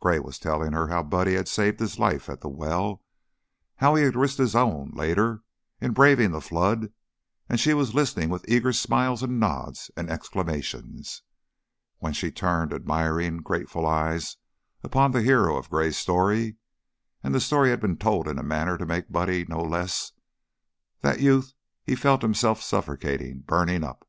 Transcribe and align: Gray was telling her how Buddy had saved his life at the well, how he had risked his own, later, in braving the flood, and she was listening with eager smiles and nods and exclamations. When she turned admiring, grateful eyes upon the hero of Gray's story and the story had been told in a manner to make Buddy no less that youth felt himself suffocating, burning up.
Gray 0.00 0.18
was 0.18 0.40
telling 0.40 0.72
her 0.72 0.88
how 0.88 1.04
Buddy 1.04 1.34
had 1.34 1.46
saved 1.46 1.78
his 1.78 1.96
life 1.96 2.28
at 2.28 2.40
the 2.40 2.48
well, 2.48 3.04
how 3.76 3.94
he 3.94 4.02
had 4.02 4.16
risked 4.16 4.38
his 4.38 4.56
own, 4.56 4.90
later, 4.90 5.44
in 5.80 5.92
braving 5.92 6.32
the 6.32 6.40
flood, 6.40 6.92
and 7.48 7.60
she 7.60 7.72
was 7.72 7.94
listening 7.94 8.28
with 8.28 8.44
eager 8.48 8.72
smiles 8.72 9.22
and 9.22 9.38
nods 9.38 9.92
and 9.96 10.10
exclamations. 10.10 11.22
When 11.98 12.12
she 12.12 12.32
turned 12.32 12.72
admiring, 12.74 13.36
grateful 13.36 13.86
eyes 13.86 14.38
upon 14.82 15.12
the 15.12 15.22
hero 15.22 15.56
of 15.56 15.70
Gray's 15.70 15.96
story 15.96 16.56
and 17.22 17.32
the 17.32 17.38
story 17.40 17.70
had 17.70 17.78
been 17.78 17.96
told 17.96 18.26
in 18.26 18.40
a 18.40 18.42
manner 18.42 18.76
to 18.78 18.86
make 18.86 19.12
Buddy 19.12 19.44
no 19.48 19.62
less 19.62 20.10
that 21.02 21.20
youth 21.20 21.54
felt 21.96 22.22
himself 22.22 22.60
suffocating, 22.60 23.44
burning 23.46 23.84
up. 23.84 24.04